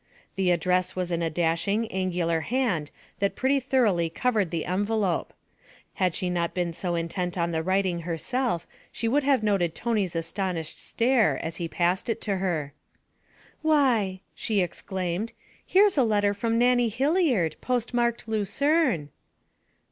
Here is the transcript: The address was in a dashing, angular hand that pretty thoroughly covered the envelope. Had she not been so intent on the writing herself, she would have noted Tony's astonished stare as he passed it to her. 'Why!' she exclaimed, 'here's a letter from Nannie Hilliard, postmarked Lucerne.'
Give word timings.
The 0.35 0.49
address 0.49 0.95
was 0.95 1.11
in 1.11 1.21
a 1.21 1.29
dashing, 1.29 1.87
angular 1.91 2.39
hand 2.39 2.89
that 3.19 3.35
pretty 3.35 3.59
thoroughly 3.59 4.09
covered 4.09 4.49
the 4.49 4.65
envelope. 4.65 5.31
Had 5.93 6.15
she 6.15 6.27
not 6.27 6.55
been 6.55 6.73
so 6.73 6.95
intent 6.95 7.37
on 7.37 7.51
the 7.51 7.61
writing 7.61 7.99
herself, 7.99 8.65
she 8.91 9.07
would 9.07 9.21
have 9.21 9.43
noted 9.43 9.75
Tony's 9.75 10.15
astonished 10.15 10.79
stare 10.83 11.37
as 11.45 11.57
he 11.57 11.67
passed 11.67 12.09
it 12.09 12.19
to 12.21 12.37
her. 12.37 12.73
'Why!' 13.61 14.21
she 14.33 14.61
exclaimed, 14.61 15.33
'here's 15.63 15.99
a 15.99 16.03
letter 16.03 16.33
from 16.33 16.57
Nannie 16.57 16.89
Hilliard, 16.89 17.55
postmarked 17.61 18.27
Lucerne.' 18.27 19.09